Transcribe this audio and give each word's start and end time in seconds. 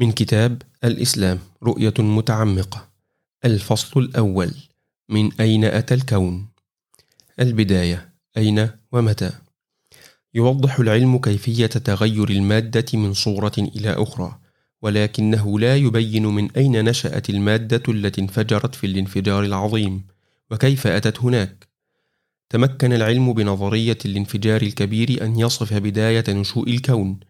من 0.00 0.12
كتاب 0.12 0.62
الإسلام 0.84 1.38
رؤية 1.62 1.94
متعمقة 1.98 2.88
الفصل 3.44 4.00
الأول 4.00 4.54
من 5.08 5.32
أين 5.40 5.64
أتى 5.64 5.94
الكون؟ 5.94 6.46
البداية 7.40 8.08
أين 8.36 8.70
ومتى؟ 8.92 9.30
يوضح 10.34 10.78
العلم 10.78 11.18
كيفية 11.18 11.66
تغير 11.66 12.30
المادة 12.30 12.84
من 12.94 13.14
صورة 13.14 13.52
إلى 13.58 13.90
أخرى 13.90 14.38
ولكنه 14.82 15.60
لا 15.60 15.76
يبين 15.76 16.26
من 16.26 16.50
أين 16.50 16.84
نشأت 16.84 17.30
المادة 17.30 17.82
التي 17.88 18.20
انفجرت 18.20 18.74
في 18.74 18.86
الانفجار 18.86 19.44
العظيم 19.44 20.02
وكيف 20.50 20.86
أتت 20.86 21.20
هناك 21.20 21.68
تمكن 22.48 22.92
العلم 22.92 23.32
بنظرية 23.32 23.98
الانفجار 24.04 24.62
الكبير 24.62 25.24
أن 25.24 25.38
يصف 25.38 25.74
بداية 25.74 26.24
نشوء 26.28 26.70
الكون 26.70 27.20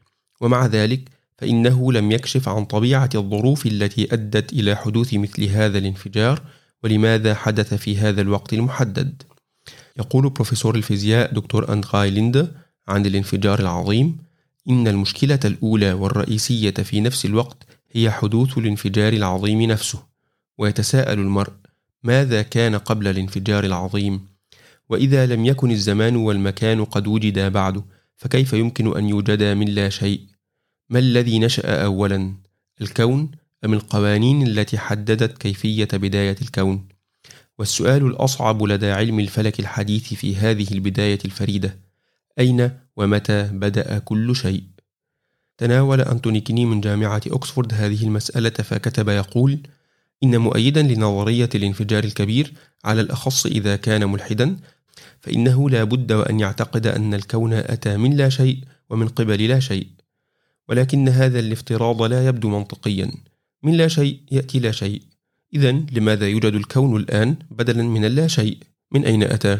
ومع 0.40 0.66
ذلك 0.66 1.19
فإنه 1.40 1.92
لم 1.92 2.12
يكشف 2.12 2.48
عن 2.48 2.64
طبيعة 2.64 3.10
الظروف 3.14 3.66
التي 3.66 4.14
أدت 4.14 4.52
إلى 4.52 4.76
حدوث 4.76 5.14
مثل 5.14 5.44
هذا 5.44 5.78
الانفجار 5.78 6.42
ولماذا 6.84 7.34
حدث 7.34 7.74
في 7.74 7.98
هذا 7.98 8.20
الوقت 8.20 8.52
المحدد. 8.52 9.22
يقول 9.98 10.30
بروفيسور 10.30 10.74
الفيزياء 10.74 11.34
دكتور 11.34 11.72
أندغاي 11.72 12.10
ليندا 12.10 12.52
عن 12.88 13.06
الانفجار 13.06 13.60
العظيم 13.60 14.16
إن 14.70 14.88
المشكلة 14.88 15.38
الأولى 15.44 15.92
والرئيسية 15.92 16.70
في 16.70 17.00
نفس 17.00 17.24
الوقت 17.24 17.66
هي 17.92 18.10
حدوث 18.10 18.58
الانفجار 18.58 19.12
العظيم 19.12 19.62
نفسه. 19.62 20.02
ويتساءل 20.58 21.18
المرء 21.18 21.52
ماذا 22.02 22.42
كان 22.42 22.74
قبل 22.74 23.08
الانفجار 23.08 23.64
العظيم؟ 23.64 24.26
وإذا 24.88 25.26
لم 25.26 25.46
يكن 25.46 25.70
الزمان 25.70 26.16
والمكان 26.16 26.84
قد 26.84 27.06
وجدا 27.06 27.48
بعد 27.48 27.82
فكيف 28.16 28.52
يمكن 28.52 28.96
أن 28.96 29.08
يوجدا 29.08 29.54
من 29.54 29.68
لا 29.68 29.88
شيء؟ 29.88 30.29
ما 30.90 30.98
الذي 30.98 31.38
نشأ 31.38 31.84
أولا 31.84 32.34
الكون 32.80 33.30
أم 33.64 33.72
القوانين 33.72 34.46
التي 34.46 34.78
حددت 34.78 35.38
كيفية 35.38 35.88
بداية 35.92 36.36
الكون؟ 36.42 36.88
والسؤال 37.58 38.06
الأصعب 38.06 38.62
لدى 38.62 38.90
علم 38.90 39.20
الفلك 39.20 39.60
الحديث 39.60 40.14
في 40.14 40.36
هذه 40.36 40.66
البداية 40.72 41.18
الفريدة 41.24 41.78
أين 42.38 42.70
ومتى 42.96 43.42
بدأ 43.52 43.98
كل 43.98 44.36
شيء؟ 44.36 44.62
تناول 45.58 46.00
أنتوني 46.00 46.40
كيني 46.40 46.66
من 46.66 46.80
جامعة 46.80 47.22
أكسفورد 47.26 47.74
هذه 47.74 48.04
المسألة 48.04 48.50
فكتب 48.50 49.08
يقول: 49.08 49.58
إن 50.22 50.36
مؤيدا 50.36 50.82
لنظرية 50.82 51.48
الانفجار 51.54 52.04
الكبير 52.04 52.52
على 52.84 53.00
الأخص 53.00 53.46
إذا 53.46 53.76
كان 53.76 54.04
ملحدا 54.08 54.56
فإنه 55.20 55.70
لا 55.70 55.84
بد 55.84 56.12
وأن 56.12 56.40
يعتقد 56.40 56.86
أن 56.86 57.14
الكون 57.14 57.52
أتى 57.52 57.96
من 57.96 58.16
لا 58.16 58.28
شيء 58.28 58.58
ومن 58.90 59.08
قبل 59.08 59.48
لا 59.48 59.60
شيء 59.60 59.86
ولكن 60.70 61.08
هذا 61.08 61.38
الافتراض 61.38 62.02
لا 62.02 62.26
يبدو 62.26 62.48
منطقيا. 62.48 63.10
من 63.62 63.76
لا 63.76 63.88
شيء 63.88 64.20
يأتي 64.30 64.58
لا 64.58 64.72
شيء. 64.72 65.02
إذا 65.54 65.72
لماذا 65.72 66.28
يوجد 66.28 66.54
الكون 66.54 66.96
الآن 66.96 67.36
بدلا 67.50 67.82
من 67.82 68.04
اللا 68.04 68.26
شيء؟ 68.28 68.58
من 68.92 69.04
أين 69.04 69.22
أتى؟ 69.22 69.58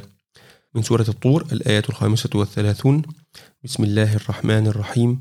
من 0.75 0.83
سورة 0.83 1.06
الطور 1.08 1.47
الآية 1.53 1.83
الخامسة 1.88 2.31
والثلاثون. 2.34 3.03
بسم 3.64 3.84
الله 3.84 4.16
الرحمن 4.16 4.66
الرحيم. 4.66 5.20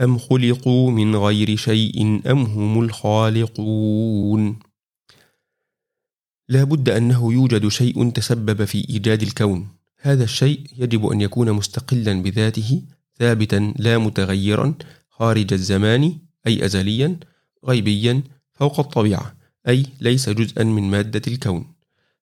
أم 0.00 0.18
خلقوا 0.18 0.90
من 0.90 1.16
غير 1.16 1.56
شيء 1.56 2.02
أم 2.30 2.42
هم 2.42 2.80
الخالقون؟ 2.80 4.58
لا 6.48 6.64
بد 6.64 6.88
أنه 6.88 7.32
يوجد 7.32 7.68
شيء 7.68 8.10
تسبب 8.10 8.64
في 8.64 8.88
إيجاد 8.90 9.22
الكون. 9.22 9.68
هذا 10.00 10.24
الشيء 10.24 10.60
يجب 10.78 11.06
أن 11.06 11.20
يكون 11.20 11.52
مستقلا 11.52 12.22
بذاته 12.22 12.82
ثابتا 13.18 13.74
لا 13.76 13.98
متغيرا. 13.98 14.74
خارج 15.12 15.52
الزمان 15.52 16.18
أي 16.46 16.64
أزليا 16.64 17.16
غيبيا 17.64 18.22
فوق 18.52 18.80
الطبيعة 18.80 19.34
أي 19.68 19.86
ليس 20.00 20.28
جزءا 20.28 20.64
من 20.64 20.82
مادة 20.82 21.22
الكون. 21.28 21.72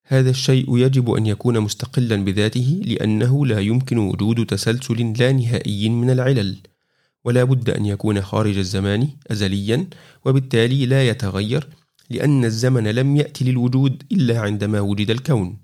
هذا 0.05 0.29
الشيء 0.29 0.77
يجب 0.77 1.11
أن 1.11 1.25
يكون 1.25 1.59
مستقلا 1.59 2.15
بذاته 2.15 2.81
لأنه 2.85 3.45
لا 3.45 3.59
يمكن 3.59 3.97
وجود 3.97 4.45
تسلسل 4.45 5.13
لا 5.19 5.31
نهائي 5.31 5.89
من 5.89 6.09
العلل. 6.09 6.57
ولا 7.23 7.43
بد 7.43 7.69
أن 7.69 7.85
يكون 7.85 8.21
خارج 8.21 8.57
الزمان 8.57 9.09
أزليا 9.31 9.87
وبالتالي 10.25 10.85
لا 10.85 11.07
يتغير 11.07 11.67
لأن 12.09 12.45
الزمن 12.45 12.87
لم 12.87 13.17
يأتي 13.17 13.45
للوجود 13.45 14.03
إلا 14.11 14.39
عندما 14.39 14.79
وجد 14.79 15.09
الكون. 15.09 15.57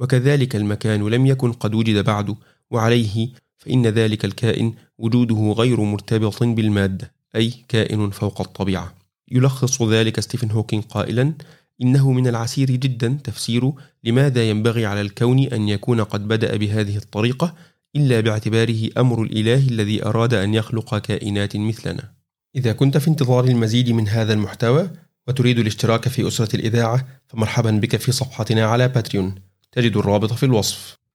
وكذلك 0.00 0.56
المكان 0.56 1.08
لم 1.08 1.26
يكن 1.26 1.52
قد 1.52 1.74
وجد 1.74 2.04
بعد 2.04 2.36
وعليه 2.70 3.28
فإن 3.60 3.86
ذلك 3.86 4.24
الكائن 4.24 4.74
وجوده 4.98 5.54
غير 5.58 5.80
مرتبط 5.80 6.42
بالمادة 6.42 7.12
أي 7.36 7.52
كائن 7.68 8.10
فوق 8.10 8.40
الطبيعة. 8.40 8.94
يلخص 9.30 9.82
ذلك 9.82 10.20
ستيفن 10.20 10.50
هوكينج 10.50 10.84
قائلا 10.84 11.34
إنه 11.82 12.12
من 12.12 12.26
العسير 12.26 12.70
جدا 12.70 13.18
تفسير 13.24 13.72
لماذا 14.04 14.50
ينبغي 14.50 14.86
على 14.86 15.00
الكون 15.00 15.38
أن 15.38 15.68
يكون 15.68 16.00
قد 16.00 16.28
بدأ 16.28 16.56
بهذه 16.56 16.96
الطريقة 16.96 17.54
إلا 17.96 18.20
باعتباره 18.20 18.90
أمر 18.98 19.22
الإله 19.22 19.68
الذي 19.68 20.04
أراد 20.04 20.34
أن 20.34 20.54
يخلق 20.54 20.98
كائنات 20.98 21.56
مثلنا. 21.56 22.12
إذا 22.56 22.72
كنت 22.72 22.98
في 22.98 23.08
انتظار 23.08 23.44
المزيد 23.44 23.90
من 23.90 24.08
هذا 24.08 24.32
المحتوى 24.32 24.90
وتريد 25.28 25.58
الاشتراك 25.58 26.08
في 26.08 26.28
أسرة 26.28 26.56
الإذاعة 26.56 27.06
فمرحبا 27.28 27.70
بك 27.70 27.96
في 27.96 28.12
صفحتنا 28.12 28.64
على 28.64 28.88
باتريون. 28.88 29.34
تجد 29.72 29.96
الرابط 29.96 30.32
في 30.32 30.46
الوصف. 30.46 30.99